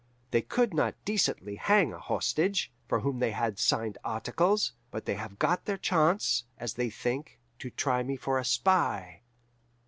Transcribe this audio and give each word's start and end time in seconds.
They 0.31 0.41
could 0.41 0.73
not 0.73 0.95
decently 1.05 1.57
hang 1.57 1.93
a 1.93 1.99
hostage, 1.99 2.73
for 2.87 3.01
whom 3.01 3.19
they 3.19 3.29
had 3.29 3.59
signed 3.59 3.99
articles; 4.03 4.73
but 4.89 5.05
they 5.05 5.13
have 5.13 5.37
got 5.37 5.65
their 5.65 5.77
chance, 5.77 6.45
as 6.57 6.73
they 6.73 6.89
think, 6.89 7.39
to 7.59 7.69
try 7.69 8.01
me 8.01 8.15
for 8.17 8.39
a 8.39 8.43
spy. 8.43 9.21